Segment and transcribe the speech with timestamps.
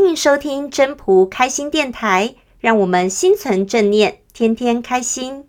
[0.00, 5.44] 欢迎收听真仆开心电台，让我们心存正念，天天开心。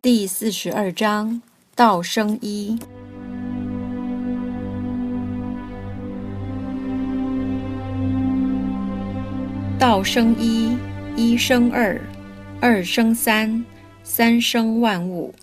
[0.00, 1.42] 第四十二章：
[1.76, 2.78] 道生一。
[9.78, 10.78] 道生一，
[11.14, 12.00] 一生二，
[12.58, 13.62] 二生三，
[14.02, 15.34] 三生万物。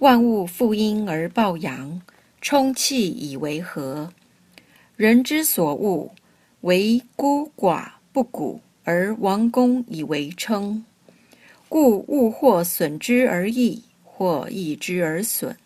[0.00, 2.02] 万物负阴而抱阳，
[2.40, 4.12] 充气以为和。
[4.96, 6.10] 人之所恶，
[6.62, 10.84] 为孤寡不古，而王公以为称。
[11.68, 15.56] 故物或损之而益，或益之而损。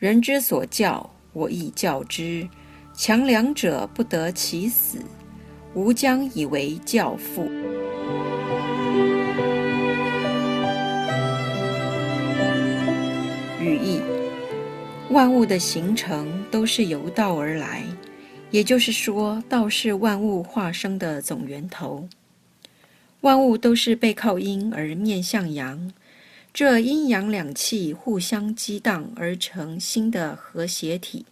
[0.00, 2.48] 人之所教，我亦教之。
[2.92, 4.98] 强梁者不得其死，
[5.74, 7.48] 吾将以为教父。
[15.16, 17.82] 万物的形成都是由道而来，
[18.50, 22.06] 也就是说，道是万物化生的总源头。
[23.22, 25.90] 万物都是背靠阴而面向阳，
[26.52, 31.24] 这阴阳两气互相激荡而成新的和谐体。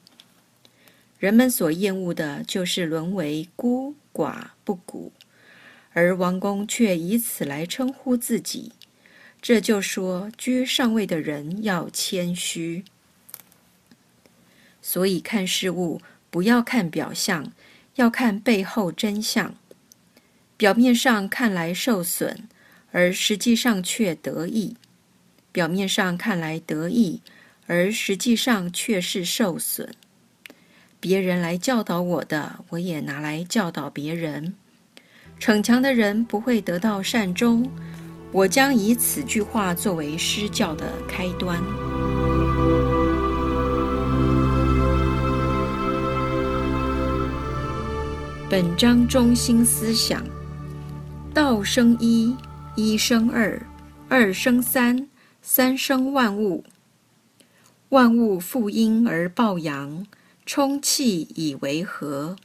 [1.18, 5.12] 人们所厌恶的就是沦为孤寡不古，
[5.92, 8.72] 而王公却以此来称呼自己。
[9.42, 12.82] 这就说居上位的人要谦虚，
[14.86, 17.50] 所以看事物不要看表象，
[17.94, 19.54] 要看背后真相。
[20.58, 22.46] 表面上看来受损，
[22.92, 24.76] 而实际上却得益；
[25.50, 27.22] 表面上看来得益，
[27.66, 29.94] 而实际上却是受损。
[31.00, 34.54] 别人来教导我的，我也拿来教导别人。
[35.40, 37.70] 逞强的人不会得到善终。
[38.32, 41.93] 我将以此句话作为施教的开端。
[48.50, 50.22] 本章中心思想。
[51.32, 52.36] 道生一，
[52.76, 53.58] 一生二，
[54.06, 55.08] 二生三，
[55.40, 56.62] 三生万物。
[57.88, 60.06] 万物负阴而抱阳，
[60.44, 62.36] 充气以为和。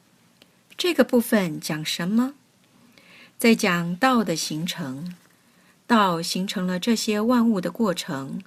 [0.78, 2.34] 这个部分讲什么？
[3.38, 5.14] 在讲道的形成。
[5.86, 8.42] 道形成了这些万物的过程，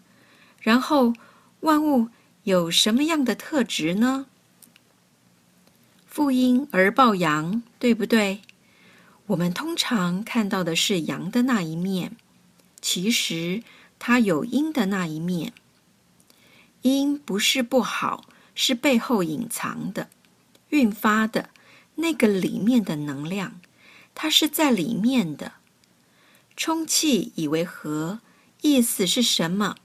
[0.58, 1.12] 然后
[1.60, 2.08] 万物
[2.44, 4.26] 有什么样的特质呢？
[6.12, 8.42] 负阴而抱阳，对不对？
[9.28, 12.14] 我们通常看到的是阳的那一面，
[12.82, 13.62] 其实
[13.98, 15.54] 它有阴的那一面。
[16.82, 20.10] 阴不是不好，是背后隐藏的、
[20.68, 21.48] 蕴发的
[21.94, 23.58] 那个里面的能量，
[24.14, 25.54] 它是在里面的。
[26.54, 28.20] 充气以为和，
[28.60, 29.76] 意思是什么？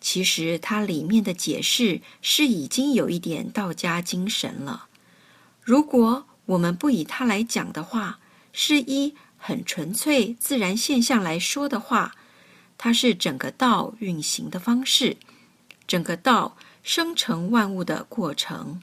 [0.00, 4.86] 其实它里面的解释是已经有一点道家精神了。
[5.66, 8.20] 如果我们不以它来讲的话，
[8.52, 12.14] 是一很纯粹自然现象来说的话，
[12.78, 15.16] 它是整个道运行的方式，
[15.84, 18.80] 整个道生成万物的过程。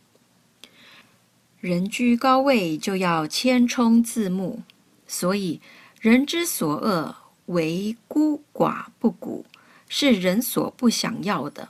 [1.62, 4.62] 人居高位就要谦冲自牧，
[5.08, 5.62] 所以
[6.02, 9.46] 人之所恶为孤寡不古，
[9.88, 11.70] 是人所不想要的。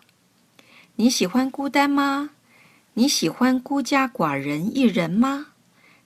[0.96, 2.32] 你喜欢孤单吗？
[2.96, 5.48] 你喜欢孤家寡人一人吗？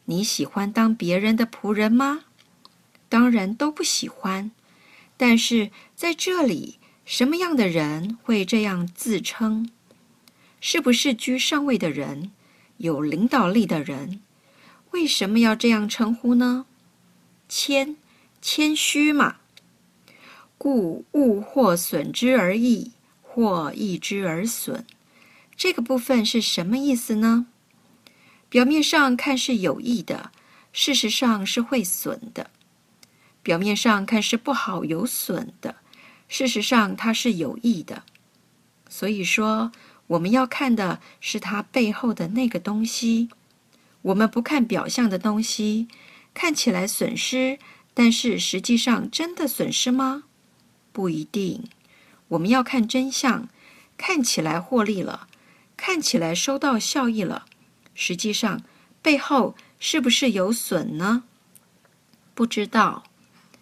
[0.06, 2.22] 你喜欢当别人的仆人吗？
[3.10, 4.52] 当然都不喜欢。
[5.18, 9.70] 但是在这里，什么样的人会这样自称？
[10.62, 12.32] 是不是居上位的人，
[12.78, 14.22] 有领导力的人？
[14.92, 16.66] 为什么要这样称呼呢？
[17.50, 17.98] 谦，
[18.42, 19.36] 谦虚嘛。
[20.58, 24.86] 故物或损之而益，或益之而损。
[25.58, 27.48] 这个部分是什么意思呢？
[28.48, 30.32] 表面上看是有益的，
[30.72, 32.52] 事实上是会损的；
[33.42, 35.78] 表面上看是不好有损的，
[36.28, 38.04] 事实上它是有益的。
[38.88, 39.72] 所以说，
[40.06, 43.30] 我们要看的是它背后的那个东西。
[44.04, 45.88] 我们不看表象的东西，
[46.36, 47.58] 看起来损失，
[47.96, 50.26] 但是实际上真的损失吗？
[50.94, 51.64] 不一定。
[52.30, 53.50] 我们要看真相，
[53.98, 55.28] 看起来获利了，
[55.78, 57.46] 看起来收到效益了。
[57.94, 58.62] 实际上，
[59.02, 61.24] 背后是不是有损呢？
[62.34, 63.04] 不知道。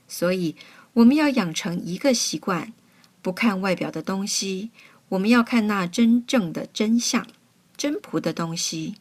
[0.07, 0.55] 所以，
[0.93, 2.73] 我们要养成一个习惯，
[3.21, 4.71] 不看外表的东西，
[5.09, 7.27] 我们要看那真正的真相、
[7.75, 8.95] 真朴的东西。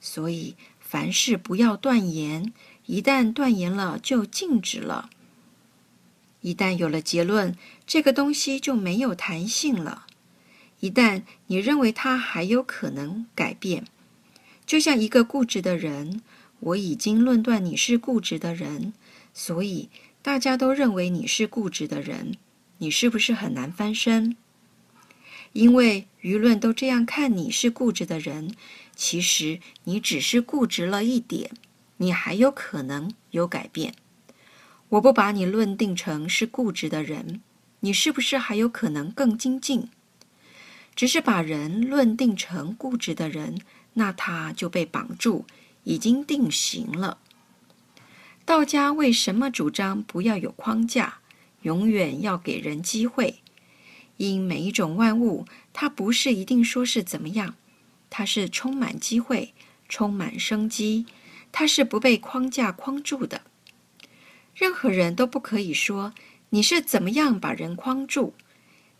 [0.00, 2.52] 所以，凡事不要断言，
[2.86, 5.10] 一旦断言了，就静止了。
[6.40, 7.56] 一旦有了结论，
[7.86, 10.06] 这个东西就没有弹性了。
[10.80, 13.84] 一旦你认为它还有可能改变，
[14.64, 16.22] 就像一个固执的人，
[16.60, 18.92] 我已经论断你是固执的人，
[19.34, 19.88] 所以
[20.22, 22.36] 大家都认为你是固执的人，
[22.78, 24.36] 你是不是很难翻身？
[25.52, 28.54] 因为舆论都这样看你是固执的人，
[28.94, 31.50] 其实你只是固执了一点，
[31.96, 33.94] 你还有可能有改变。
[34.90, 37.40] 我不把你论定成是固执的人，
[37.80, 39.88] 你是不是还有可能更精进？
[40.98, 43.60] 只是把人论定成固执的人，
[43.92, 45.44] 那他就被绑住，
[45.84, 47.18] 已经定型了。
[48.44, 51.18] 道家为什么主张不要有框架，
[51.62, 53.38] 永远要给人机会？
[54.16, 57.54] 因每一种万物，它不是一定说是怎么样，
[58.10, 59.54] 它是充满机会，
[59.88, 61.06] 充满生机，
[61.52, 63.42] 它是不被框架框住的。
[64.52, 66.12] 任何人都不可以说
[66.50, 68.34] 你是怎么样把人框住。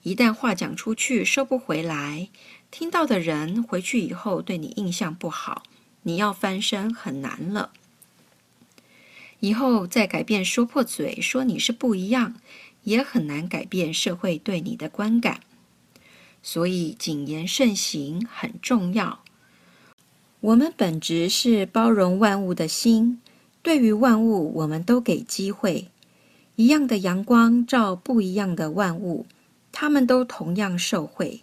[0.03, 2.29] 一旦话讲出去收不回来，
[2.71, 5.65] 听到的人回去以后对你印象不好，
[6.03, 7.73] 你要翻身很难了。
[9.41, 12.37] 以后再改变说破嘴说你是不一样，
[12.85, 15.41] 也很难改变社会对你的观感。
[16.43, 19.21] 所以谨言慎行很重要。
[20.41, 23.21] 我们本质是包容万物的心，
[23.61, 25.89] 对于万物我们都给机会，
[26.55, 29.27] 一样的阳光照不一样的万物。
[29.80, 31.42] 他们都同样受惠，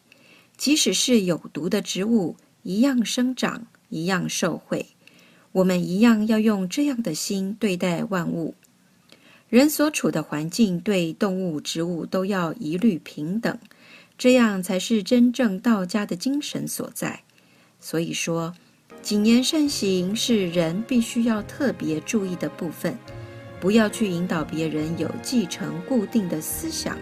[0.57, 4.87] 即使是有毒的植物，一样生长，一样受惠。
[5.53, 8.53] 我们一样要用这样的心对待万物。
[9.47, 13.57] 人所处的环境对动物、植物都要一律平等，
[14.17, 17.21] 这样才是真正道家的精神所在。
[17.79, 18.53] 所以说，
[19.01, 22.97] 谨言慎行是人必须要特别注意的部分，
[23.61, 26.97] 不要去引导别人有继承固定的思想。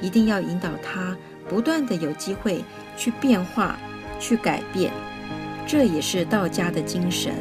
[0.00, 1.16] 一定要引导他
[1.48, 2.64] 不断的有机会
[2.96, 3.78] 去变化、
[4.18, 4.92] 去改变，
[5.66, 7.34] 这也是道家的精神。